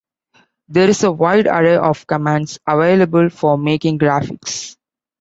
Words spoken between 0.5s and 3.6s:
There is a wide array of commands available for